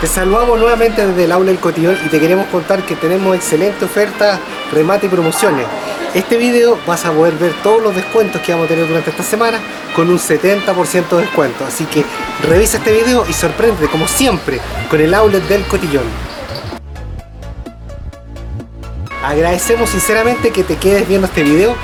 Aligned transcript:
Te 0.00 0.06
saludamos 0.06 0.58
nuevamente 0.58 1.06
desde 1.06 1.24
el 1.24 1.32
aula 1.32 1.50
del 1.50 1.60
cotillón 1.60 1.94
y 2.06 2.08
te 2.08 2.18
queremos 2.18 2.46
contar 2.46 2.86
que 2.86 2.96
tenemos 2.96 3.36
excelente 3.36 3.84
oferta, 3.84 4.40
remate 4.72 5.04
y 5.04 5.08
promociones. 5.10 5.66
Este 6.14 6.38
video 6.38 6.78
vas 6.86 7.04
a 7.04 7.12
poder 7.12 7.34
ver 7.34 7.52
todos 7.62 7.82
los 7.82 7.94
descuentos 7.94 8.40
que 8.40 8.52
vamos 8.52 8.64
a 8.64 8.68
tener 8.70 8.88
durante 8.88 9.10
esta 9.10 9.22
semana 9.22 9.60
con 9.94 10.08
un 10.08 10.18
70% 10.18 11.06
de 11.10 11.16
descuento. 11.18 11.66
Así 11.66 11.84
que 11.84 12.02
revisa 12.48 12.78
este 12.78 12.92
video 12.92 13.26
y 13.28 13.34
sorprende 13.34 13.88
como 13.88 14.08
siempre 14.08 14.58
con 14.88 15.02
el 15.02 15.12
outlet 15.12 15.46
del 15.48 15.66
cotillón. 15.66 16.04
Agradecemos 19.22 19.90
sinceramente 19.90 20.50
que 20.50 20.64
te 20.64 20.76
quedes 20.76 21.06
viendo 21.06 21.26
este 21.26 21.42
video 21.42 21.76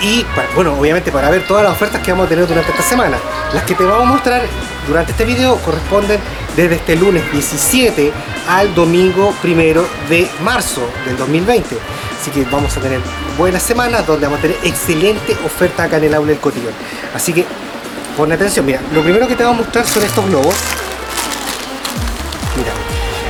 y 0.00 0.24
bueno, 0.54 0.74
obviamente 0.78 1.10
para 1.10 1.30
ver 1.30 1.46
todas 1.46 1.64
las 1.64 1.72
ofertas 1.72 2.02
que 2.02 2.12
vamos 2.12 2.26
a 2.26 2.28
tener 2.28 2.46
durante 2.46 2.70
esta 2.70 2.82
semana. 2.82 3.18
Las 3.52 3.64
que 3.64 3.74
te 3.74 3.84
vamos 3.84 4.02
a 4.02 4.12
mostrar 4.12 4.42
durante 4.86 5.12
este 5.12 5.24
video 5.24 5.56
corresponden 5.56 6.20
desde 6.56 6.76
este 6.76 6.96
lunes 6.96 7.22
17 7.32 8.12
al 8.48 8.74
domingo 8.74 9.34
1 9.42 9.82
de 10.08 10.28
marzo 10.42 10.88
del 11.04 11.16
2020. 11.16 11.76
Así 12.20 12.30
que 12.30 12.44
vamos 12.50 12.76
a 12.76 12.80
tener 12.80 13.00
buenas 13.36 13.62
semanas 13.62 14.06
donde 14.06 14.26
vamos 14.26 14.40
a 14.40 14.42
tener 14.42 14.56
excelente 14.64 15.36
oferta 15.44 15.84
acá 15.84 15.98
en 15.98 16.04
el 16.04 16.14
aula 16.14 16.30
del 16.30 16.40
cotillón. 16.40 16.72
Así 17.14 17.32
que 17.32 17.44
pon 18.16 18.32
atención, 18.32 18.66
mira, 18.66 18.80
lo 18.92 19.02
primero 19.02 19.28
que 19.28 19.36
te 19.36 19.44
vamos 19.44 19.60
a 19.60 19.62
mostrar 19.62 19.86
son 19.86 20.02
estos 20.02 20.26
globos. 20.26 20.54
Mira, 22.56 22.72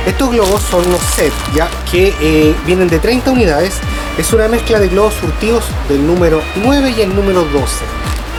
estos 0.05 0.31
globos 0.31 0.61
son 0.63 0.87
unos 0.87 1.01
sets 1.15 1.35
ya 1.53 1.69
que 1.91 2.13
eh, 2.19 2.55
vienen 2.65 2.87
de 2.87 2.99
30 2.99 3.31
unidades 3.31 3.75
es 4.19 4.33
una 4.33 4.49
mezcla 4.49 4.79
de 4.79 4.89
globos 4.89 5.13
surtidos 5.13 5.63
del 5.87 6.05
número 6.05 6.41
9 6.61 6.93
y 6.97 7.01
el 7.01 7.15
número 7.15 7.45
12. 7.45 7.85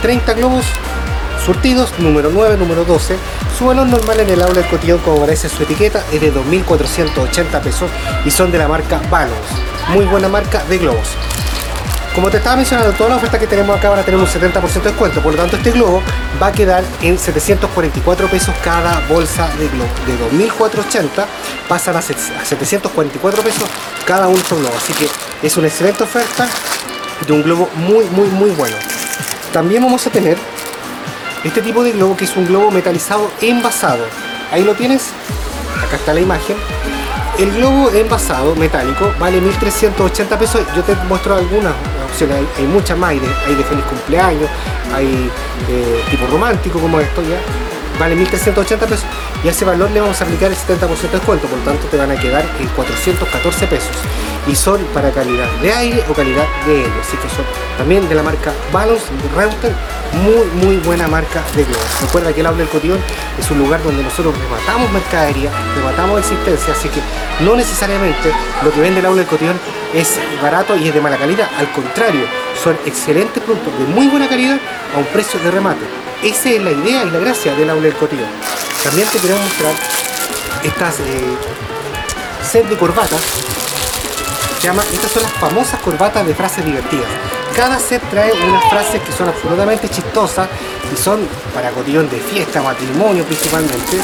30 0.03 0.33
globos 0.33 0.63
surtidos, 1.43 1.91
número 1.97 2.29
9, 2.31 2.55
número 2.57 2.85
12. 2.85 3.17
Su 3.57 3.65
valor 3.65 3.87
normal 3.87 4.19
en 4.19 4.29
el 4.29 4.43
aula 4.43 4.61
del 4.61 4.69
cotillón, 4.69 4.99
como 4.99 5.17
aparece 5.17 5.49
su 5.49 5.63
etiqueta, 5.63 6.03
es 6.13 6.21
de 6.21 6.31
2.480 6.31 7.61
pesos 7.61 7.89
y 8.23 8.29
son 8.29 8.51
de 8.51 8.59
la 8.59 8.67
marca 8.67 9.01
Balance. 9.09 9.55
Muy 9.89 10.05
buena 10.05 10.29
marca 10.29 10.63
de 10.65 10.77
globos. 10.77 11.17
Como 12.13 12.29
te 12.29 12.37
estaba 12.37 12.57
mencionando, 12.57 12.91
todas 12.91 13.11
las 13.11 13.17
ofertas 13.19 13.39
que 13.39 13.47
tenemos 13.47 13.77
acá 13.77 13.89
van 13.89 13.99
a 13.99 14.03
tener 14.03 14.19
un 14.19 14.27
70% 14.27 14.73
de 14.73 14.81
descuento, 14.81 15.21
por 15.21 15.31
lo 15.31 15.39
tanto 15.39 15.55
este 15.55 15.71
globo 15.71 16.03
va 16.41 16.47
a 16.47 16.51
quedar 16.51 16.83
en 17.01 17.17
744 17.17 18.27
pesos 18.27 18.53
cada 18.61 18.99
bolsa 19.07 19.47
de 19.57 19.69
globo. 19.69 19.89
De 20.05 20.47
2.480 20.49 21.25
pasan 21.69 21.95
a 21.95 22.01
744 22.01 23.43
pesos 23.43 23.63
cada 24.05 24.29
estos 24.29 24.59
globos, 24.59 24.75
así 24.75 24.91
que 24.93 25.07
es 25.41 25.55
una 25.55 25.67
excelente 25.67 26.03
oferta 26.03 26.49
de 27.25 27.31
un 27.31 27.43
globo 27.43 27.69
muy 27.75 28.03
muy 28.07 28.27
muy 28.27 28.49
bueno. 28.51 28.75
También 29.53 29.81
vamos 29.81 30.05
a 30.05 30.09
tener 30.09 30.37
este 31.45 31.61
tipo 31.61 31.81
de 31.81 31.93
globo 31.93 32.17
que 32.17 32.25
es 32.25 32.35
un 32.35 32.45
globo 32.45 32.71
metalizado 32.71 33.31
envasado. 33.39 34.03
Ahí 34.51 34.65
lo 34.65 34.75
tienes, 34.75 35.03
acá 35.81 35.95
está 35.95 36.13
la 36.13 36.19
imagen 36.19 36.57
el 37.41 37.51
globo 37.53 37.89
envasado 37.91 38.55
metálico 38.55 39.11
vale 39.19 39.41
1380 39.41 40.37
pesos. 40.37 40.61
Yo 40.75 40.83
te 40.83 40.95
muestro 41.07 41.35
algunas 41.35 41.73
hay, 42.57 42.65
muchas 42.67 42.97
más, 42.97 43.11
hay 43.11 43.19
de, 43.19 43.63
feliz 43.63 43.83
cumpleaños, 43.85 44.49
hay 44.93 45.29
eh, 45.69 46.03
tipo 46.09 46.27
romántico 46.27 46.79
como 46.79 46.99
esto 46.99 47.21
ya. 47.21 47.39
Vale 47.99 48.15
1380 48.15 48.87
pesos. 48.87 49.05
Y 49.43 49.47
a 49.47 49.51
ese 49.51 49.65
valor 49.65 49.91
le 49.91 50.01
vamos 50.01 50.19
a 50.21 50.23
aplicar 50.23 50.49
el 50.49 50.57
70% 50.57 51.01
de 51.01 51.07
descuento, 51.09 51.47
por 51.47 51.59
lo 51.59 51.65
tanto 51.65 51.85
te 51.87 51.97
van 51.97 52.11
a 52.11 52.15
quedar 52.15 52.45
en 52.59 52.67
414 52.69 53.67
pesos. 53.67 53.95
Y 54.47 54.55
son 54.55 54.83
para 54.93 55.11
calidad 55.11 55.49
de 55.61 55.71
aire 55.71 56.03
o 56.09 56.13
calidad 56.13 56.45
de 56.65 56.81
helio, 56.81 57.01
así 57.01 57.17
que 57.17 57.29
son 57.29 57.45
también 57.77 58.07
de 58.09 58.15
la 58.15 58.23
marca 58.23 58.51
Balance 58.71 59.05
Router, 59.35 59.73
muy 60.13 60.45
muy 60.65 60.77
buena 60.77 61.07
marca 61.07 61.43
de 61.55 61.63
globos. 61.63 62.01
Recuerda 62.01 62.33
que 62.33 62.41
el 62.41 62.47
aula 62.47 62.59
del 62.59 62.69
cotillón 62.69 62.99
es 63.39 63.49
un 63.51 63.59
lugar 63.59 63.81
donde 63.83 64.03
nosotros 64.03 64.35
rematamos 64.37 64.91
mercadería, 64.91 65.49
rematamos 65.75 66.19
existencia, 66.19 66.73
así 66.73 66.89
que 66.89 67.01
no 67.43 67.55
necesariamente 67.55 68.31
lo 68.63 68.71
que 68.71 68.81
vende 68.81 68.99
el 68.99 69.05
aula 69.05 69.19
del 69.19 69.27
cotillón 69.27 69.59
es 69.93 70.19
barato 70.41 70.75
y 70.75 70.87
es 70.87 70.93
de 70.93 71.01
mala 71.01 71.17
calidad, 71.17 71.49
al 71.57 71.71
contrario, 71.71 72.25
son 72.61 72.77
excelentes 72.85 73.41
productos 73.43 73.77
de 73.79 73.85
muy 73.85 74.07
buena 74.07 74.27
calidad 74.27 74.59
a 74.95 74.99
un 74.99 75.05
precio 75.05 75.39
de 75.39 75.51
remate. 75.51 75.85
Esa 76.23 76.49
es 76.49 76.61
la 76.61 76.71
idea 76.71 77.03
y 77.03 77.09
la 77.09 77.19
gracia 77.19 77.55
del 77.55 77.69
aula 77.69 77.83
del 77.83 77.95
cotillón. 77.95 78.29
También 78.83 79.07
te 79.09 79.19
queremos 79.19 79.43
mostrar 79.43 79.73
estas 80.63 80.99
eh, 80.99 82.63
de 82.69 82.77
corbatas 82.77 83.21
llama, 84.61 84.83
estas 84.93 85.11
son 85.11 85.23
las 85.23 85.31
famosas 85.33 85.79
corbatas 85.81 86.25
de 86.25 86.35
frases 86.35 86.63
divertidas. 86.63 87.07
Cada 87.55 87.79
set 87.79 88.01
trae 88.09 88.31
unas 88.31 88.63
frases 88.69 89.01
que 89.01 89.11
son 89.11 89.27
absolutamente 89.27 89.89
chistosas 89.89 90.47
y 90.91 90.97
son 90.97 91.27
para 91.53 91.69
cotillón 91.71 92.09
de 92.09 92.17
fiesta, 92.17 92.61
matrimonio 92.61 93.25
principalmente, 93.25 93.97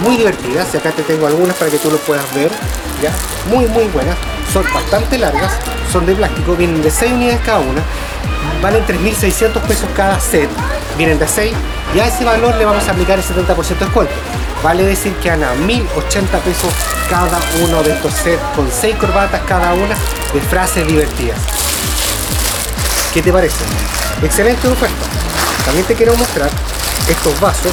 muy 0.00 0.16
divertidas. 0.16 0.68
Y 0.72 0.78
acá 0.78 0.90
te 0.92 1.02
tengo 1.02 1.26
algunas 1.26 1.56
para 1.56 1.70
que 1.70 1.78
tú 1.78 1.90
lo 1.90 1.98
puedas 1.98 2.24
ver, 2.34 2.50
ya, 3.02 3.12
muy 3.50 3.66
muy 3.66 3.84
buenas. 3.88 4.16
Son 4.52 4.64
bastante 4.72 5.18
largas, 5.18 5.52
son 5.92 6.06
de 6.06 6.14
plástico, 6.14 6.56
vienen 6.56 6.82
de 6.82 6.90
6 6.90 7.12
unidades 7.12 7.40
cada 7.44 7.58
una, 7.58 7.82
valen 8.62 8.84
3.600 8.86 9.60
pesos 9.60 9.88
cada 9.94 10.18
set, 10.18 10.48
vienen 10.96 11.18
de 11.18 11.28
6 11.28 11.52
y 11.94 12.00
a 12.00 12.06
ese 12.06 12.24
valor 12.24 12.54
le 12.56 12.64
vamos 12.64 12.88
a 12.88 12.92
aplicar 12.92 13.18
el 13.18 13.24
70% 13.24 13.68
de 13.68 13.84
descuento. 13.84 14.14
Vale 14.62 14.84
decir 14.84 15.12
que 15.16 15.30
a 15.30 15.36
1080 15.36 16.38
pesos 16.38 16.72
cada 17.10 17.38
uno 17.62 17.82
de 17.82 17.92
estos 17.92 18.12
sets 18.14 18.42
con 18.56 18.68
6 18.70 18.96
corbatas 18.96 19.42
cada 19.46 19.74
una 19.74 19.94
de 20.32 20.40
frases 20.40 20.86
divertidas. 20.86 21.55
¿Qué 23.16 23.22
te 23.22 23.32
parece? 23.32 23.64
Excelente 24.22 24.68
oferta. 24.68 24.94
También 25.64 25.86
te 25.86 25.94
quiero 25.94 26.14
mostrar 26.16 26.50
estos 27.08 27.40
vasos. 27.40 27.72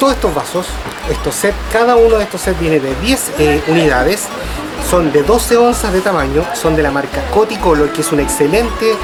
Todos 0.00 0.14
estos 0.14 0.34
vasos, 0.34 0.66
estos 1.08 1.36
sets, 1.36 1.56
cada 1.72 1.94
uno 1.94 2.16
de 2.16 2.24
estos 2.24 2.40
sets 2.40 2.58
viene 2.58 2.80
de 2.80 2.92
10 3.02 3.30
eh, 3.38 3.62
unidades 3.68 4.22
son 4.88 5.12
de 5.12 5.22
12 5.22 5.56
onzas 5.56 5.92
de 5.92 6.00
tamaño, 6.00 6.44
son 6.54 6.76
de 6.76 6.82
la 6.82 6.90
marca 6.90 7.22
Coticolor, 7.32 7.90
que 7.92 8.02
es 8.02 8.12
una 8.12 8.22
excelente 8.22 8.94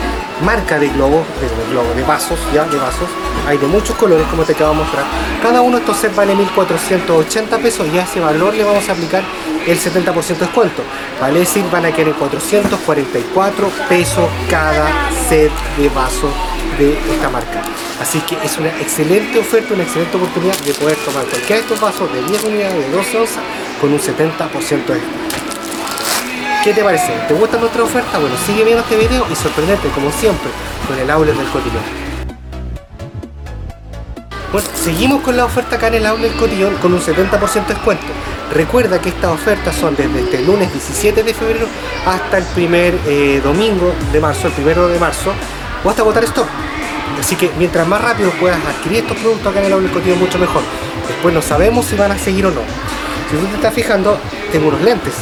marca 0.44 0.78
de 0.78 0.88
globos, 0.88 1.26
de, 1.40 1.94
de 1.94 2.02
vasos, 2.02 2.38
ya, 2.54 2.64
de 2.64 2.76
vasos. 2.76 3.08
Hay 3.46 3.58
de 3.58 3.66
muchos 3.66 3.96
colores, 3.96 4.26
como 4.28 4.44
te 4.44 4.52
acabo 4.52 4.72
de 4.72 4.78
mostrar. 4.78 5.04
Cada 5.42 5.60
uno 5.62 5.76
de 5.76 5.82
estos 5.82 5.96
sets 5.96 6.14
vale 6.14 6.34
1.480 6.34 7.62
pesos 7.62 7.86
y 7.92 7.98
a 7.98 8.02
ese 8.02 8.20
valor 8.20 8.54
le 8.54 8.64
vamos 8.64 8.88
a 8.88 8.92
aplicar 8.92 9.22
el 9.66 9.78
70% 9.78 10.26
de 10.26 10.34
descuento. 10.34 10.82
Vale 11.20 11.40
decir, 11.40 11.64
van 11.70 11.86
a 11.86 11.92
quedar 11.92 12.14
444 12.14 13.68
pesos 13.88 14.28
cada 14.48 14.90
set 15.28 15.50
de 15.76 15.88
vasos 15.88 16.30
de 16.78 16.92
esta 17.12 17.28
marca. 17.30 17.62
Así 18.00 18.20
que 18.20 18.36
es 18.42 18.56
una 18.58 18.68
excelente 18.80 19.38
oferta, 19.38 19.74
una 19.74 19.82
excelente 19.82 20.16
oportunidad 20.16 20.58
de 20.60 20.72
poder 20.74 20.96
tomar 20.98 21.24
cualquiera 21.26 21.56
de 21.56 21.60
estos 21.62 21.80
vasos 21.80 22.10
de 22.12 22.22
10 22.22 22.44
unidades 22.44 22.86
de 22.86 22.90
12 22.90 23.18
onzas 23.18 23.42
con 23.80 23.92
un 23.92 23.98
70% 23.98 24.86
de 24.86 24.94
descuento. 24.94 25.29
¿Qué 26.62 26.74
te 26.74 26.84
parece? 26.84 27.14
¿Te 27.26 27.32
gusta 27.32 27.56
nuestra 27.56 27.82
oferta? 27.82 28.18
Bueno, 28.18 28.36
sigue 28.44 28.64
viendo 28.64 28.82
este 28.82 28.94
video 28.94 29.26
y 29.32 29.34
sorprendete 29.34 29.88
como 29.94 30.12
siempre 30.12 30.50
con 30.86 30.98
el 30.98 31.10
aula 31.10 31.32
del 31.32 31.48
cotillón. 31.48 31.82
Bueno, 34.52 34.68
seguimos 34.74 35.22
con 35.22 35.38
la 35.38 35.46
oferta 35.46 35.76
acá 35.76 35.86
en 35.86 35.94
el 35.94 36.20
del 36.20 36.36
cotillón 36.36 36.74
con 36.76 36.92
un 36.92 37.00
70% 37.00 37.66
de 37.66 37.74
descuento. 37.74 38.04
Recuerda 38.52 39.00
que 39.00 39.08
estas 39.08 39.30
ofertas 39.30 39.74
son 39.74 39.96
desde 39.96 40.20
este 40.20 40.42
lunes 40.42 40.70
17 40.70 41.22
de 41.22 41.32
febrero 41.32 41.66
hasta 42.04 42.36
el 42.36 42.44
primer 42.44 42.94
eh, 43.06 43.40
domingo 43.42 43.94
de 44.12 44.20
marzo, 44.20 44.48
el 44.48 44.52
primero 44.52 44.86
de 44.86 44.98
marzo, 44.98 45.32
o 45.82 45.88
hasta 45.88 46.02
votar 46.02 46.24
stop. 46.24 46.46
Así 47.18 47.36
que 47.36 47.50
mientras 47.56 47.88
más 47.88 48.02
rápido 48.02 48.32
puedas 48.32 48.58
adquirir 48.66 48.98
estos 48.98 49.16
productos 49.16 49.46
acá 49.46 49.64
en 49.64 49.72
el 49.72 49.82
del 49.82 49.92
cotillón, 49.92 50.18
mucho 50.18 50.38
mejor. 50.38 50.62
Después 51.08 51.32
no 51.32 51.40
sabemos 51.40 51.86
si 51.86 51.96
van 51.96 52.12
a 52.12 52.18
seguir 52.18 52.44
o 52.44 52.50
no. 52.50 52.60
Si 53.30 53.36
tú 53.38 53.46
te 53.46 53.54
estás 53.54 53.72
fijando, 53.72 54.18
tengo 54.52 54.68
unos 54.68 54.82
lentes 54.82 55.14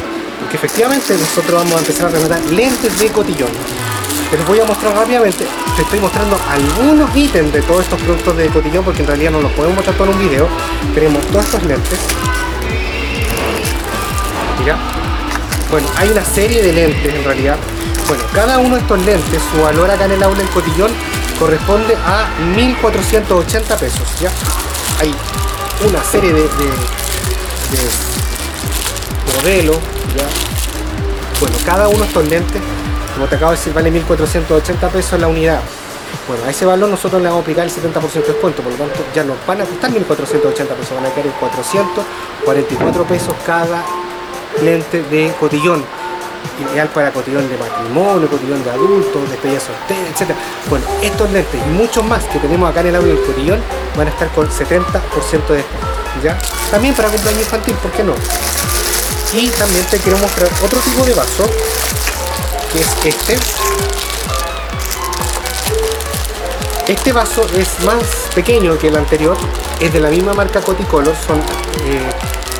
que 0.50 0.56
efectivamente 0.56 1.14
nosotros 1.16 1.52
vamos 1.52 1.74
a 1.74 1.78
empezar 1.78 2.06
a 2.06 2.10
rematar 2.10 2.40
lentes 2.46 2.98
de 2.98 3.08
cotillón. 3.08 3.50
Los 4.36 4.46
voy 4.46 4.60
a 4.60 4.64
mostrar 4.64 4.94
rápidamente. 4.94 5.46
Te 5.76 5.82
estoy 5.82 6.00
mostrando 6.00 6.38
algunos 6.48 7.14
ítems 7.16 7.52
de 7.52 7.62
todos 7.62 7.82
estos 7.82 8.00
productos 8.00 8.36
de 8.36 8.48
cotillón 8.48 8.84
porque 8.84 9.00
en 9.00 9.08
realidad 9.08 9.30
no 9.30 9.40
los 9.40 9.52
podemos 9.52 9.76
mostrar 9.76 9.96
todo 9.96 10.10
en 10.10 10.14
un 10.14 10.28
video. 10.28 10.48
Tenemos 10.94 11.26
todos 11.26 11.44
estos 11.44 11.62
lentes. 11.64 11.98
Mira. 14.60 14.76
Bueno, 15.70 15.86
hay 15.96 16.08
una 16.08 16.24
serie 16.24 16.62
de 16.62 16.72
lentes 16.72 17.14
en 17.14 17.24
realidad. 17.24 17.56
Bueno, 18.06 18.22
cada 18.32 18.58
uno 18.58 18.76
de 18.76 18.80
estos 18.80 19.04
lentes, 19.04 19.42
su 19.52 19.60
valor 19.60 19.90
acá 19.90 20.06
en 20.06 20.12
el 20.12 20.22
aula 20.22 20.38
del 20.38 20.48
cotillón 20.48 20.90
corresponde 21.38 21.94
a 22.06 22.28
1480 22.54 23.76
pesos. 23.76 24.20
¿ya? 24.20 24.30
Hay 25.00 25.14
una 25.86 26.02
serie 26.04 26.32
de, 26.32 26.42
de 26.42 26.48
modelos 29.42 29.78
bueno, 31.40 31.56
cada 31.64 31.86
uno 31.88 32.00
de 32.00 32.06
estos 32.06 32.28
lentes, 32.28 32.60
como 33.14 33.28
te 33.28 33.36
acabo 33.36 33.52
de 33.52 33.58
decir, 33.58 33.72
vale 33.72 33.92
1.480 33.92 34.90
pesos 34.90 35.20
la 35.20 35.28
unidad. 35.28 35.60
Bueno, 36.26 36.44
a 36.44 36.50
ese 36.50 36.66
valor 36.66 36.88
nosotros 36.88 37.22
le 37.22 37.28
vamos 37.28 37.40
a 37.40 37.42
aplicar 37.42 37.64
el 37.64 37.70
70% 37.70 38.12
de 38.12 38.20
descuento, 38.22 38.62
por 38.62 38.72
lo 38.72 38.78
tanto 38.78 39.00
ya 39.14 39.22
nos 39.22 39.36
van 39.46 39.60
a 39.60 39.64
costar 39.64 39.90
1.480 39.90 40.66
pesos, 40.74 40.96
van 40.96 41.06
a 41.06 41.10
caer 41.10 41.26
en 41.26 41.32
444 41.32 43.04
pesos 43.04 43.34
cada 43.46 43.84
lente 44.62 45.02
de 45.04 45.32
cotillón. 45.38 45.84
ideal 46.72 46.88
para 46.88 47.12
cotillón 47.12 47.48
de 47.48 47.56
matrimonio, 47.56 48.28
cotillón 48.28 48.64
de 48.64 48.70
adultos, 48.70 49.30
despedida 49.30 49.60
soltera, 49.60 50.08
etc. 50.10 50.34
Bueno, 50.68 50.84
estos 51.02 51.30
lentes 51.30 51.60
y 51.64 51.70
muchos 51.70 52.04
más 52.04 52.24
que 52.24 52.40
tenemos 52.40 52.68
acá 52.68 52.80
en 52.80 52.88
el 52.88 52.96
audio 52.96 53.14
del 53.14 53.24
cotillón 53.24 53.60
van 53.96 54.08
a 54.08 54.10
estar 54.10 54.28
con 54.30 54.48
70% 54.48 54.82
de 55.48 55.56
descuento. 55.56 55.88
¿ya? 56.22 56.36
También 56.70 56.94
para 56.94 57.08
cumpleaños 57.10 57.42
infantil, 57.42 57.74
¿por 57.76 57.92
qué 57.92 58.02
no? 58.02 58.14
Y 59.32 59.48
también 59.50 59.84
te 59.90 59.98
quiero 59.98 60.16
mostrar 60.18 60.48
otro 60.64 60.80
tipo 60.80 61.04
de 61.04 61.12
vaso, 61.12 61.44
que 62.72 62.80
es 62.80 63.14
este. 63.14 63.38
Este 66.90 67.12
vaso 67.12 67.46
es 67.54 67.84
más 67.84 68.02
pequeño 68.34 68.78
que 68.78 68.88
el 68.88 68.96
anterior, 68.96 69.36
es 69.80 69.92
de 69.92 70.00
la 70.00 70.08
misma 70.08 70.32
marca 70.32 70.62
Coticolor, 70.62 71.14
son 71.26 71.36
eh, 71.38 72.10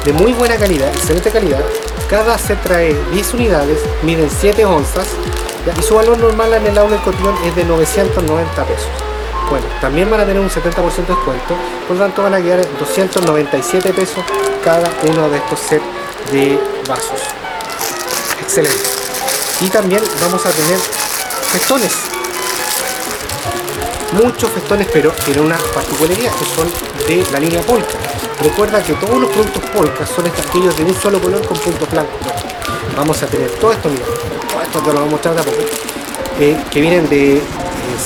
de 0.04 0.12
muy 0.12 0.34
buena 0.34 0.56
calidad, 0.56 0.88
excelente 0.88 1.30
calidad. 1.30 1.64
Cada 2.10 2.36
set 2.36 2.62
trae 2.62 2.94
10 3.12 3.34
unidades, 3.34 3.80
miden 4.02 4.28
7 4.28 4.66
onzas 4.66 5.06
y 5.78 5.82
su 5.82 5.94
valor 5.94 6.18
normal 6.18 6.52
en 6.52 6.66
el 6.66 6.74
del 6.74 7.00
cotillón 7.00 7.34
es 7.46 7.56
de 7.56 7.64
990 7.64 8.64
pesos. 8.64 8.88
Bueno, 9.48 9.64
también 9.80 10.10
van 10.10 10.20
a 10.20 10.26
tener 10.26 10.40
un 10.40 10.50
70% 10.50 10.74
de 10.74 11.14
descuento, 11.14 11.54
por 11.86 11.96
lo 11.96 12.02
tanto 12.02 12.22
van 12.22 12.34
a 12.34 12.42
quedar 12.42 12.60
297 12.78 13.94
pesos 13.94 14.22
cada 14.62 14.90
uno 15.08 15.30
de 15.30 15.38
estos 15.38 15.60
sets 15.60 15.97
de 16.32 16.58
vasos. 16.86 17.20
Excelente. 18.40 18.88
Y 19.60 19.68
también 19.68 20.02
vamos 20.20 20.44
a 20.46 20.50
tener 20.50 20.78
festones. 21.52 21.92
Muchos 24.12 24.50
festones, 24.50 24.88
pero 24.92 25.10
tiene 25.24 25.40
una 25.40 25.58
particularidad 25.74 26.32
que 26.32 26.44
son 26.44 26.70
de 27.06 27.30
la 27.32 27.40
línea 27.40 27.60
Polka. 27.62 27.98
Recuerda 28.42 28.82
que 28.82 28.94
todos 28.94 29.20
los 29.20 29.30
productos 29.30 29.62
Polka 29.70 30.06
son 30.06 30.26
aquellos 30.26 30.76
de 30.76 30.84
un 30.84 30.94
solo 30.94 31.20
color 31.20 31.46
con 31.46 31.58
puntos 31.58 31.90
blancos. 31.90 32.16
vamos 32.96 33.22
a 33.22 33.26
tener 33.26 33.50
todo 33.52 33.72
esto, 33.72 33.88
mira, 33.88 34.04
todo 34.50 34.62
esto 34.62 34.80
te 34.80 34.86
lo 34.86 34.94
vamos 34.94 35.08
a 35.08 35.10
mostrar 35.10 35.34
de 35.44 36.50
eh, 36.50 36.56
que 36.70 36.80
vienen 36.80 37.08
de 37.08 37.42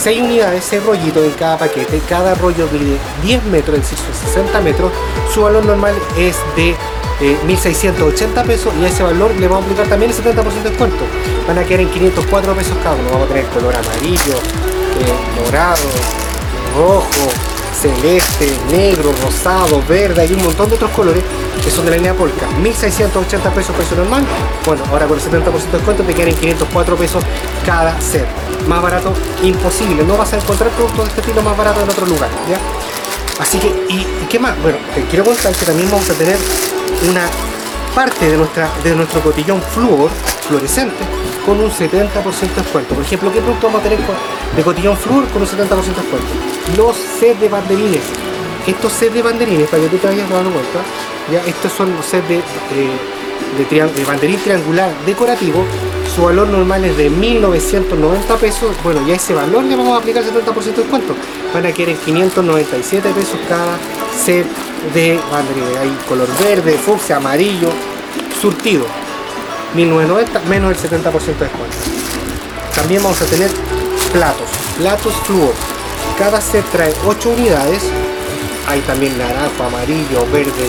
6 0.03 0.23
unidades, 0.23 0.65
6 0.65 0.85
rollitos 0.85 1.25
en 1.25 1.33
cada 1.33 1.59
paquete. 1.59 2.01
Cada 2.09 2.35
rollo 2.35 2.67
mide 2.73 2.97
10 3.23 3.45
metros, 3.45 3.79
es 3.79 3.91
decir, 3.91 3.99
60 4.29 4.61
metros. 4.61 4.91
Su 5.33 5.43
valor 5.43 5.65
normal 5.65 5.95
es 6.17 6.37
de 6.57 6.75
1.680 7.23 8.23
eh, 8.43 8.45
pesos 8.47 8.75
y 8.81 8.85
a 8.85 8.89
ese 8.89 9.03
valor 9.03 9.35
le 9.37 9.49
vamos 9.49 9.63
a 9.63 9.67
aplicar 9.67 9.87
también 9.89 10.11
el 10.11 10.17
70% 10.17 10.63
de 10.63 10.71
descuento. 10.71 11.05
Van 11.47 11.59
a 11.59 11.65
quedar 11.65 11.81
en 11.81 11.91
504 11.91 12.55
pesos 12.55 12.77
cada 12.83 12.97
uno. 12.97 13.11
Vamos 13.11 13.27
a 13.27 13.29
tener 13.29 13.47
color 13.47 13.75
amarillo, 13.75 14.35
eh, 14.35 15.45
morado, 15.45 15.83
rojo, 16.77 17.31
celeste, 17.83 18.53
negro, 18.71 19.13
rosado, 19.23 19.83
verde, 19.89 20.23
hay 20.23 20.33
un 20.33 20.45
montón 20.45 20.69
de 20.69 20.77
otros 20.77 20.91
colores 20.93 21.25
que 21.63 21.71
son 21.71 21.85
de 21.85 21.91
la 21.93 21.97
línea 21.97 22.15
Polka. 22.15 22.49
1.680 22.61 23.53
pesos 23.53 23.75
precio 23.75 23.97
normal. 23.97 24.25
Bueno, 24.65 24.83
ahora 24.91 25.07
con 25.07 25.19
el 25.19 25.25
70% 25.25 25.43
de 25.43 25.73
descuento 25.73 26.03
te 26.03 26.15
quedan 26.15 26.29
en 26.29 26.37
504 26.37 26.97
pesos 26.97 27.25
cada 27.65 28.01
set. 28.01 28.27
Más 28.69 28.83
barato, 28.83 29.13
imposible. 29.43 30.05
No 30.05 30.17
vas 30.17 30.33
a 30.33 30.37
encontrar 30.37 30.71
productos 30.71 31.05
de 31.05 31.09
este 31.11 31.21
estilo 31.21 31.43
más 31.43 31.57
barato 31.57 31.83
en 31.83 31.89
otro 31.89 32.07
lugar. 32.07 32.31
¿ya? 32.49 32.59
Así 33.41 33.59
que, 33.59 33.69
¿y, 33.89 34.07
qué 34.29 34.39
más? 34.39 34.61
Bueno, 34.63 34.79
te 34.95 35.03
quiero 35.05 35.25
contar 35.25 35.53
que 35.55 35.65
también 35.65 35.91
vamos 35.91 36.09
a 36.11 36.15
tener 36.15 36.37
una 37.09 37.29
parte 37.95 38.31
de, 38.31 38.37
nuestra, 38.37 38.71
de 38.83 38.95
nuestro 38.95 39.21
cotillón 39.21 39.61
flúor 39.61 40.11
fluorescente 40.49 41.05
con 41.45 41.61
un 41.61 41.71
70% 41.71 42.23
de 42.23 42.63
descuento. 42.63 42.95
Por 42.95 43.05
ejemplo, 43.05 43.33
¿qué 43.33 43.41
producto 43.41 43.67
vamos 43.67 43.81
a 43.81 43.85
tener 43.85 43.99
de 44.57 44.63
cotillón 44.63 44.97
flúor 44.97 45.27
con 45.29 45.43
un 45.43 45.49
70% 45.49 45.59
de 45.59 45.69
descuento? 45.69 46.27
Los 46.77 46.97
sets 46.97 47.41
de 47.41 47.49
banderines. 47.49 48.03
Estos 48.67 48.93
sets 48.93 49.15
de 49.15 49.23
banderines, 49.23 49.69
para 49.69 49.83
que 49.83 49.89
tú 49.89 49.99
te 49.99 50.07
vayas 50.07 50.29
dando 50.31 50.51
cuenta, 50.51 50.79
ya 51.31 51.41
estos 51.45 51.73
son 51.73 51.95
los 51.95 52.07
sets 52.07 52.29
de, 52.29 52.37
de, 52.37 53.87
de 53.87 54.05
banderín 54.05 54.41
triangular 54.41 54.93
decorativo. 55.05 55.65
Su 56.15 56.23
valor 56.23 56.49
normal 56.49 56.85
es 56.85 56.97
de 56.97 57.11
1.990 57.11 58.37
pesos. 58.39 58.77
Bueno, 58.85 59.07
ya 59.07 59.15
ese 59.15 59.35
valor 59.35 59.65
le 59.65 59.75
vamos 59.77 59.95
a 59.95 59.99
aplicar 59.99 60.23
70% 60.23 60.63
de 60.63 60.73
descuento. 60.73 61.15
Van 61.53 61.67
a 61.67 61.73
quedar 61.73 61.91
en 61.91 61.97
597 61.97 63.11
pesos 63.11 63.39
cada 63.49 63.79
set 64.17 64.47
de 64.95 65.19
banderines. 65.31 65.77
Hay 65.79 65.99
color 66.09 66.29
verde, 66.39 66.79
fucsia, 66.79 67.17
amarillo, 67.17 67.71
surtido 68.41 68.87
1990 69.75 70.41
menos 70.49 70.71
el 70.71 70.91
70% 70.91 71.13
de 71.13 71.33
descuento. 71.33 71.77
También 72.75 73.03
vamos 73.03 73.21
a 73.23 73.27
tener 73.27 73.51
platos, 74.13 74.49
platos 74.79 75.15
fluor. 75.25 75.55
Cada 76.19 76.41
set 76.41 76.65
trae 76.71 76.93
8 77.07 77.31
unidades. 77.31 77.83
Hay 78.69 78.81
también 78.81 79.17
naranjo, 79.19 79.65
amarillo, 79.65 80.27
verde 80.33 80.69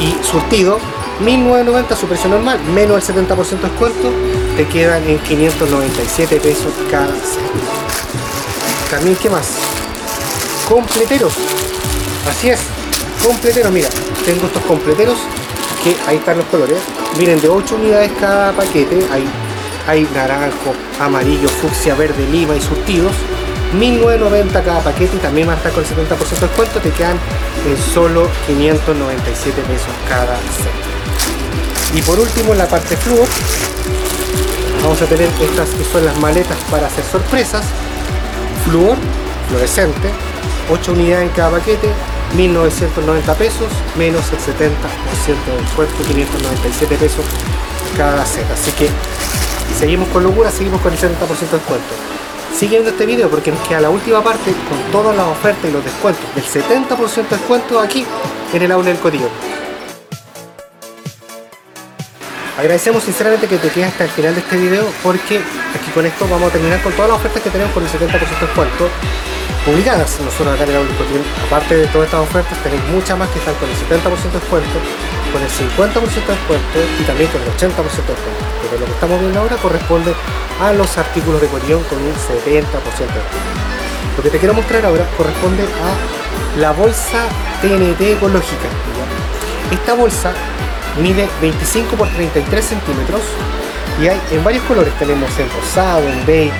y 0.00 0.24
surtido. 0.24 0.78
1990 1.20 1.96
su 1.96 2.06
precio 2.06 2.28
normal, 2.28 2.58
menos 2.74 3.08
el 3.08 3.14
70% 3.14 3.36
de 3.36 3.68
descuento, 3.68 4.10
te 4.56 4.66
quedan 4.66 5.06
en 5.08 5.18
597 5.18 6.36
pesos 6.40 6.72
cada 6.90 7.08
set. 7.08 7.40
También, 8.90 9.16
¿qué 9.16 9.30
más? 9.30 9.46
Completeros. 10.68 11.34
Así 12.28 12.50
es, 12.50 12.60
completeros. 13.22 13.72
Mira, 13.72 13.88
tengo 14.24 14.46
estos 14.46 14.62
completeros 14.64 15.16
que 15.82 15.96
ahí 16.06 16.16
están 16.16 16.38
los 16.38 16.46
colores 16.46 16.78
Miren, 17.18 17.40
de 17.42 17.48
8 17.48 17.74
unidades 17.74 18.10
cada 18.18 18.52
paquete, 18.52 19.06
hay, 19.12 19.24
hay 19.86 20.08
naranjo, 20.14 20.74
amarillo, 20.98 21.48
fucsia, 21.48 21.94
verde, 21.94 22.26
lima 22.30 22.56
y 22.56 22.60
surtidos. 22.60 23.12
1990 23.78 24.62
cada 24.62 24.80
paquete 24.80 25.16
y 25.16 25.18
también 25.18 25.48
va 25.48 25.52
a 25.52 25.56
estar 25.56 25.72
con 25.72 25.82
el 25.82 25.90
70% 25.90 26.40
de 26.40 26.46
descuento, 26.46 26.80
te 26.80 26.90
quedan 26.90 27.18
en 27.66 27.76
solo 27.92 28.28
597 28.46 29.62
pesos 29.62 29.88
cada 30.08 30.36
set. 30.36 31.98
Y 31.98 32.02
por 32.02 32.18
último 32.18 32.52
en 32.52 32.58
la 32.58 32.66
parte 32.66 32.96
flúor, 32.96 33.28
vamos 34.82 35.00
a 35.02 35.06
tener 35.06 35.28
estas 35.40 35.68
que 35.70 35.84
son 35.84 36.04
las 36.04 36.18
maletas 36.18 36.56
para 36.70 36.86
hacer 36.86 37.04
sorpresas. 37.04 37.64
Flúor, 38.64 38.96
fluorescente, 39.48 40.10
8 40.70 40.92
unidades 40.92 41.28
en 41.28 41.34
cada 41.34 41.50
paquete, 41.50 41.88
1990 42.36 43.34
pesos 43.34 43.68
menos 43.96 44.24
el 44.32 44.38
70% 44.38 44.56
del 45.46 45.64
descuento, 45.64 45.94
597 46.06 46.96
pesos 46.96 47.24
cada 47.96 48.24
set. 48.24 48.50
Así 48.50 48.70
que 48.72 48.88
seguimos 49.78 50.08
con 50.08 50.22
locura, 50.22 50.50
seguimos 50.50 50.80
con 50.80 50.92
el 50.92 50.98
70% 50.98 51.08
de 51.08 51.58
descuento. 51.58 51.94
Sigue 52.56 52.72
viendo 52.72 52.90
este 52.90 53.06
video 53.06 53.28
porque 53.28 53.50
nos 53.50 53.66
queda 53.66 53.80
la 53.80 53.90
última 53.90 54.22
parte 54.22 54.52
con 54.68 54.92
todas 54.92 55.16
las 55.16 55.26
ofertas 55.26 55.68
y 55.68 55.72
los 55.72 55.84
descuentos 55.84 56.24
del 56.34 56.44
70% 56.44 57.28
de 57.28 57.36
descuento 57.36 57.80
aquí 57.80 58.04
en 58.52 58.62
el 58.62 58.72
aula 58.72 58.88
del 58.88 58.98
cotillón. 58.98 59.30
Agradecemos 62.56 63.02
sinceramente 63.02 63.48
que 63.48 63.56
te 63.56 63.70
quedes 63.70 63.88
hasta 63.88 64.04
el 64.04 64.10
final 64.10 64.34
de 64.34 64.40
este 64.40 64.58
video 64.58 64.86
porque 65.02 65.38
aquí 65.38 65.90
con 65.94 66.04
esto 66.04 66.28
vamos 66.28 66.50
a 66.50 66.52
terminar 66.52 66.82
con 66.82 66.92
todas 66.92 67.08
las 67.08 67.18
ofertas 67.18 67.42
que 67.42 67.48
tenemos 67.48 67.72
con 67.72 67.82
el 67.82 67.88
70% 67.88 68.12
de 68.12 68.46
descuento 68.46 68.88
publicadas. 69.64 70.20
Nosotros 70.20 70.54
acá 70.54 70.64
en 70.64 70.76
el 70.76 70.86
aparte 71.46 71.76
de 71.76 71.86
todas 71.86 72.06
estas 72.06 72.20
ofertas, 72.20 72.58
tenemos 72.62 72.86
muchas 72.90 73.16
más 73.16 73.30
que 73.30 73.38
están 73.38 73.54
con 73.54 73.70
el 73.70 73.76
70% 73.76 74.04
de 74.04 74.38
descuento, 74.38 74.76
con 75.32 75.40
el 75.40 75.48
50% 75.48 76.28
de 76.28 76.32
descuento 76.36 76.78
y 77.00 77.04
también 77.04 77.30
con 77.30 77.40
el 77.40 77.48
80% 77.48 77.72
de 77.72 77.88
descuento. 77.88 78.44
Pero 78.60 78.80
lo 78.80 78.86
que 78.86 78.92
estamos 78.92 79.20
viendo 79.20 79.40
ahora 79.40 79.56
corresponde 79.56 80.14
a 80.60 80.72
los 80.74 80.98
artículos 80.98 81.40
de 81.40 81.48
cotillón 81.48 81.82
con 81.84 81.98
un 81.98 82.12
70% 82.12 82.28
de 82.36 82.52
descuento. 82.52 83.16
Lo 84.16 84.22
que 84.22 84.28
te 84.28 84.38
quiero 84.38 84.52
mostrar 84.52 84.84
ahora 84.84 85.08
corresponde 85.16 85.64
a 85.64 86.60
la 86.60 86.72
bolsa 86.72 87.24
TNT 87.62 88.20
ecológica. 88.20 88.68
Esta 89.70 89.94
bolsa 89.94 90.34
mide 91.00 91.28
25 91.40 91.96
por 91.96 92.08
33 92.08 92.64
centímetros 92.64 93.22
y 94.00 94.08
hay 94.08 94.20
en 94.30 94.44
varios 94.44 94.62
colores. 94.64 94.92
Tenemos 94.98 95.30
en 95.38 95.50
rosado, 95.50 96.08
en 96.08 96.26
beige, 96.26 96.52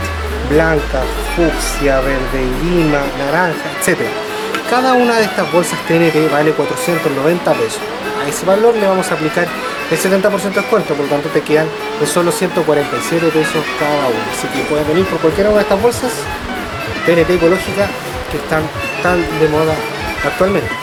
blanca, 0.50 1.02
fucsia, 1.36 2.00
verde, 2.00 2.46
lima, 2.64 3.00
naranja, 3.18 3.70
etc. 3.80 4.00
Cada 4.70 4.94
una 4.94 5.18
de 5.18 5.24
estas 5.24 5.50
bolsas 5.52 5.78
TNT 5.86 6.30
vale 6.30 6.52
490 6.52 7.52
pesos. 7.54 7.80
A 8.22 8.28
ese 8.28 8.46
valor 8.46 8.74
le 8.76 8.86
vamos 8.86 9.10
a 9.10 9.14
aplicar 9.14 9.46
el 9.90 9.98
70% 9.98 10.40
de 10.40 10.50
descuento, 10.50 10.94
por 10.94 11.04
lo 11.04 11.10
tanto 11.10 11.28
te 11.28 11.42
quedan 11.42 11.66
de 12.00 12.06
solo 12.06 12.32
147 12.32 13.26
pesos 13.28 13.64
cada 13.78 14.06
una. 14.08 14.32
Así 14.32 14.46
que 14.48 14.64
puedes 14.68 14.86
venir 14.86 15.04
por 15.06 15.18
cualquiera 15.18 15.50
de 15.50 15.60
estas 15.60 15.82
bolsas 15.82 16.12
TNT 17.04 17.30
ecológica 17.30 17.88
que 18.30 18.38
están 18.38 18.62
tan 19.02 19.20
de 19.40 19.48
moda 19.48 19.74
actualmente. 20.24 20.81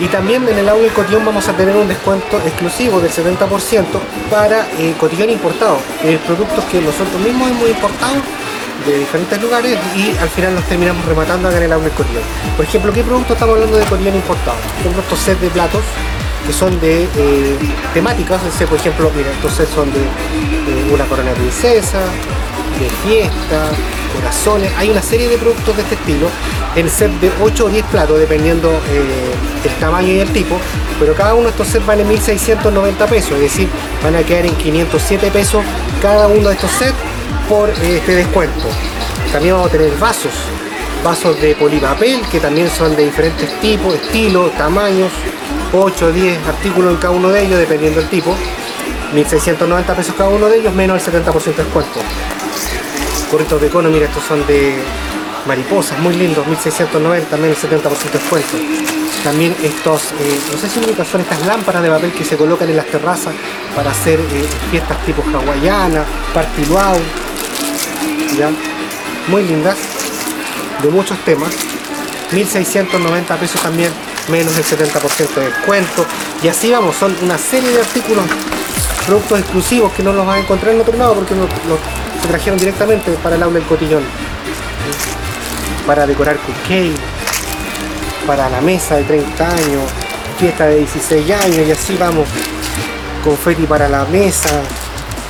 Y 0.00 0.08
también 0.08 0.46
en 0.48 0.58
el 0.58 0.68
audio 0.68 0.92
cotillón 0.92 1.24
vamos 1.24 1.48
a 1.48 1.52
tener 1.52 1.76
un 1.76 1.86
descuento 1.86 2.38
exclusivo 2.38 3.00
del 3.00 3.10
70% 3.10 3.84
para 4.30 4.66
eh, 4.78 4.94
cotillón 4.98 5.30
importado, 5.30 5.78
eh, 6.02 6.18
productos 6.26 6.64
que 6.64 6.80
nosotros 6.80 7.20
mismos 7.20 7.50
hemos 7.50 7.68
importado 7.68 8.14
de 8.86 8.98
diferentes 8.98 9.40
lugares 9.40 9.78
y 9.96 10.16
al 10.18 10.28
final 10.28 10.54
nos 10.54 10.64
terminamos 10.64 11.04
rematando 11.06 11.48
acá 11.48 11.58
en 11.58 11.72
el 11.72 11.82
del 11.82 11.92
cotillón. 11.92 12.22
Por 12.56 12.64
ejemplo, 12.64 12.92
¿qué 12.92 13.02
producto 13.04 13.34
estamos 13.34 13.54
hablando 13.54 13.76
de 13.76 13.84
cotillón 13.84 14.16
importado? 14.16 14.56
Por 14.56 14.80
ejemplo, 14.80 15.02
estos 15.02 15.18
sets 15.20 15.40
de 15.40 15.50
platos 15.50 15.82
que 16.46 16.52
son 16.52 16.78
de 16.80 17.04
eh, 17.04 17.58
temáticas, 17.94 18.40
por 18.68 18.78
ejemplo, 18.78 19.10
mira, 19.16 19.30
estos 19.30 19.54
sets 19.54 19.70
son 19.70 19.90
de, 19.92 20.92
una 20.92 21.04
corona 21.06 21.32
princesa, 21.32 22.00
de 22.00 22.90
fiesta, 23.08 23.70
corazones, 24.14 24.72
hay 24.76 24.90
una 24.90 25.02
serie 25.02 25.28
de 25.28 25.38
productos 25.38 25.76
de 25.76 25.82
este 25.82 25.94
estilo 25.94 26.28
en 26.76 26.88
set 26.88 27.10
de 27.20 27.30
8 27.42 27.66
o 27.66 27.68
10 27.68 27.84
platos, 27.86 28.18
dependiendo 28.18 28.70
eh, 28.70 29.34
el 29.64 29.74
tamaño 29.80 30.08
y 30.08 30.18
el 30.20 30.30
tipo, 30.30 30.58
pero 30.98 31.14
cada 31.14 31.34
uno 31.34 31.44
de 31.44 31.50
estos 31.50 31.68
sets 31.68 31.86
vale 31.86 32.04
1.690 32.04 33.08
pesos, 33.08 33.32
es 33.32 33.40
decir, 33.40 33.68
van 34.02 34.16
a 34.16 34.22
quedar 34.22 34.46
en 34.46 34.54
507 34.54 35.30
pesos 35.30 35.62
cada 36.02 36.26
uno 36.28 36.48
de 36.48 36.54
estos 36.54 36.70
sets 36.72 36.94
por 37.48 37.70
eh, 37.70 37.98
este 37.98 38.16
descuento. 38.16 38.66
También 39.32 39.54
vamos 39.54 39.68
a 39.68 39.72
tener 39.72 39.90
vasos, 39.98 40.32
vasos 41.04 41.40
de 41.40 41.54
polipapel 41.54 42.20
que 42.30 42.40
también 42.40 42.68
son 42.70 42.96
de 42.96 43.04
diferentes 43.04 43.60
tipos, 43.60 43.94
estilos, 43.94 44.52
tamaños, 44.56 45.10
8 45.72 46.06
o 46.06 46.12
10 46.12 46.46
artículos 46.46 46.92
en 46.92 46.96
cada 46.98 47.12
uno 47.12 47.30
de 47.30 47.44
ellos, 47.44 47.58
dependiendo 47.58 48.00
del 48.00 48.08
tipo. 48.08 48.34
1.690 49.12 49.94
pesos 49.94 50.14
cada 50.16 50.30
uno 50.30 50.48
de 50.48 50.58
ellos, 50.58 50.74
menos 50.74 51.06
el 51.06 51.24
70% 51.24 51.44
de 51.44 51.64
descuento. 51.64 52.00
Corritos 53.30 53.60
de 53.60 53.68
cono, 53.68 53.88
mira, 53.88 54.06
estos 54.06 54.24
son 54.24 54.44
de 54.46 54.74
mariposas, 55.46 55.98
muy 55.98 56.14
lindos, 56.14 56.46
1690, 56.46 57.36
menos 57.36 57.58
70% 57.58 57.82
de 57.82 58.18
descuento. 58.18 58.56
También 59.22 59.54
estos, 59.62 60.12
eh, 60.20 60.38
no 60.52 60.58
sé 60.58 60.68
si 60.68 60.80
son 61.10 61.20
estas 61.20 61.46
lámparas 61.46 61.82
de 61.82 61.88
papel 61.88 62.12
que 62.12 62.24
se 62.24 62.36
colocan 62.36 62.68
en 62.68 62.76
las 62.76 62.86
terrazas 62.86 63.34
para 63.74 63.90
hacer 63.90 64.20
eh, 64.20 64.46
fiestas 64.70 65.04
tipo 65.06 65.22
hawaiana, 65.22 66.04
party 66.32 66.62
¿ya? 68.36 68.50
muy 69.28 69.44
lindas, 69.44 69.76
de 70.82 70.88
muchos 70.88 71.18
temas. 71.24 71.50
1690 72.32 73.36
pesos 73.36 73.60
también, 73.62 73.90
menos 74.28 74.56
el 74.56 74.64
70% 74.64 75.34
de 75.34 75.46
descuento. 75.46 76.04
Y 76.42 76.48
así 76.48 76.70
vamos, 76.70 76.96
son 76.96 77.14
una 77.22 77.38
serie 77.38 77.70
de 77.70 77.80
artículos, 77.80 78.24
productos 79.06 79.40
exclusivos 79.40 79.92
que 79.92 80.02
no 80.02 80.12
los 80.12 80.26
vas 80.26 80.36
a 80.36 80.40
encontrar 80.40 80.74
en 80.74 80.80
otro 80.80 80.96
lado 80.96 81.14
porque 81.14 81.34
los, 81.34 81.48
se 82.20 82.28
trajeron 82.28 82.58
directamente 82.58 83.12
para 83.22 83.36
el 83.36 83.42
aula 83.42 83.58
del 83.58 83.68
cotillón 83.68 84.02
para 85.86 86.06
decorar 86.06 86.36
cupcake, 86.38 86.94
para 88.26 88.48
la 88.48 88.60
mesa 88.60 88.96
de 88.96 89.04
30 89.04 89.48
años, 89.48 89.82
fiesta 90.38 90.66
de 90.66 90.76
16 90.78 91.30
años 91.30 91.68
y 91.68 91.70
así 91.70 91.96
vamos. 91.96 92.26
Confeti 93.22 93.66
para 93.66 93.88
la 93.88 94.04
mesa, 94.06 94.50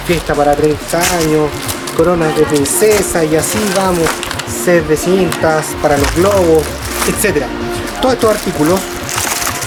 fiesta 0.07 0.35
para 0.35 0.55
30 0.55 0.99
años, 0.99 1.51
coronas 1.97 2.37
de 2.37 2.43
princesa 2.45 3.25
y 3.25 3.37
así 3.37 3.59
vamos. 3.77 4.09
Set 4.65 4.87
de 4.87 4.97
cintas 4.97 5.67
para 5.81 5.97
los 5.97 6.15
globos, 6.15 6.63
etc. 7.09 7.45
Todos 8.01 8.15
estos 8.15 8.31
artículos 8.31 8.81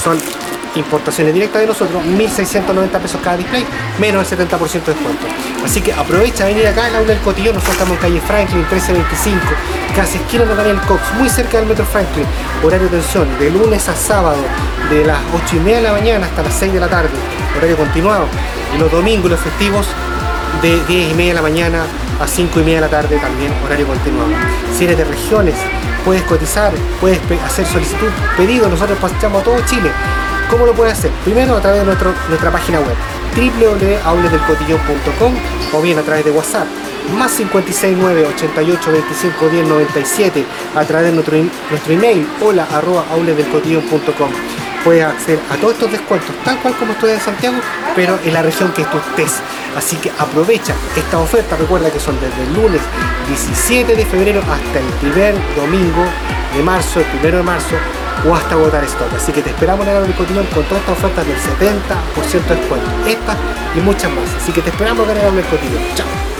son 0.04 0.37
importaciones 0.78 1.34
directas 1.34 1.62
de 1.62 1.68
nosotros, 1.68 2.04
1.690 2.04 2.90
pesos 3.00 3.20
cada 3.24 3.38
display, 3.38 3.66
menos 4.00 4.32
el 4.32 4.38
70% 4.38 4.72
de 4.72 4.94
descuento. 4.94 5.28
Así 5.64 5.82
que 5.82 5.94
aprovecha 5.94 6.44
a 6.44 6.48
venir 6.48 6.68
acá 6.68 6.86
al 6.86 6.96
aula 6.96 7.10
del 7.10 7.20
cotillón, 7.20 7.56
nosotros 7.56 7.76
estamos 7.76 7.96
en 7.98 8.02
calle 8.02 8.22
Franklin 8.22 8.60
1325, 8.60 9.40
casi 9.96 10.18
esquina 10.18 10.46
de 10.46 10.56
Daniel 10.56 10.80
Cox, 10.88 11.02
muy 11.18 11.30
cerca 11.30 11.58
del 11.58 11.68
metro 11.68 11.86
Franklin, 11.86 12.26
horario 12.64 12.90
de 12.90 12.98
atención, 12.98 13.28
de 13.40 13.50
lunes 13.50 13.88
a 13.90 13.96
sábado, 13.96 14.38
de 14.90 15.06
las 15.06 15.20
8 15.46 15.56
y 15.56 15.60
media 15.60 15.78
de 15.78 15.84
la 15.84 15.94
mañana 15.94 16.26
hasta 16.28 16.44
las 16.44 16.54
6 16.54 16.74
de 16.74 16.80
la 16.80 16.88
tarde, 16.88 17.10
horario 17.58 17.78
continuado, 17.78 18.28
y 18.76 18.78
los 18.78 18.92
domingos 18.92 19.32
los 19.32 19.40
festivos 19.40 19.88
de 20.62 20.84
10 20.86 21.12
y 21.12 21.14
media 21.14 21.30
de 21.32 21.36
la 21.36 21.42
mañana 21.42 21.84
a 22.20 22.28
5 22.28 22.60
y 22.60 22.64
media 22.64 22.76
de 22.76 22.82
la 22.82 22.90
tarde 22.90 23.18
también 23.18 23.54
horario 23.64 23.88
continuado. 23.88 24.32
Si 24.76 24.86
eres 24.86 24.98
de 24.98 25.06
regiones, 25.06 25.56
puedes 26.04 26.24
cotizar, 26.24 26.72
puedes 27.00 27.20
hacer 27.46 27.66
solicitud, 27.66 28.10
pedido, 28.36 28.70
nosotros 28.70 28.98
pasamos 29.00 29.42
a 29.42 29.44
todo 29.44 29.60
Chile. 29.66 29.92
¿Cómo 30.50 30.66
lo 30.66 30.74
puedes 30.74 30.94
hacer? 30.94 31.12
Primero 31.24 31.58
a 31.58 31.62
través 31.62 31.82
de 31.82 31.86
nuestra 31.86 32.52
página 32.52 32.80
web 32.80 32.96
www.aulesdelcotillón.com 33.36 35.34
o 35.74 35.82
bien 35.82 36.00
a 36.00 36.02
través 36.02 36.26
de 36.26 36.32
WhatsApp 36.32 36.68
más 37.18 37.32
569 37.34 38.28
88 38.36 38.92
25 38.92 39.50
10 39.50 39.68
97 39.68 40.46
a 40.76 40.84
través 40.86 41.08
de 41.08 41.14
nuestro, 41.14 41.38
nuestro 41.70 41.94
email 41.94 42.28
hola 42.42 42.68
arroba 42.72 43.06
aulesdelcotillón.com 43.12 44.30
puedes 44.84 45.04
acceder 45.04 45.40
a 45.52 45.56
todos 45.56 45.74
estos 45.74 45.92
descuentos 45.92 46.30
tal 46.44 46.58
cual 46.60 46.76
como 46.78 46.94
estoy 46.94 47.12
en 47.12 47.20
Santiago 47.20 47.58
pero 47.98 48.18
en 48.24 48.34
la 48.34 48.44
región 48.44 48.72
que 48.74 48.84
tú 48.86 48.98
estés. 49.00 49.42
Así 49.76 49.96
que 49.98 50.12
aprovecha 50.20 50.76
esta 50.96 51.18
oferta. 51.18 51.58
Recuerda 51.58 51.90
que 51.90 52.00
son 52.00 52.16
desde 52.20 52.44
el 52.44 52.54
lunes 52.54 52.82
17 53.28 53.96
de 53.96 54.06
febrero 54.06 54.40
hasta 54.42 54.80
el 54.80 54.86
primer 55.02 55.34
domingo 55.56 56.06
de 56.56 56.62
marzo 56.64 57.00
el 57.00 57.06
primero 57.08 57.38
de 57.38 57.44
marzo 57.44 57.76
o 58.26 58.36
hasta 58.36 58.56
agotar 58.56 58.84
stock. 58.86 59.14
Así 59.16 59.32
que 59.32 59.42
te 59.42 59.50
esperamos 59.50 59.88
en 59.88 59.96
el 59.96 60.14
Cotillón 60.16 60.46
con 60.48 60.64
todas 60.66 60.82
estas 60.82 60.98
ofertas 60.98 61.28
del 61.28 61.38
70% 61.38 62.48
de 62.48 62.56
descuento. 62.56 62.90
Estas 63.08 63.38
y 63.76 63.80
muchas 63.82 64.12
más. 64.12 64.34
Así 64.42 64.52
que 64.52 64.62
te 64.62 64.70
esperamos 64.70 65.08
en 65.10 65.18
el 65.18 65.46
Cotillón. 65.46 65.84
Chao. 65.96 66.37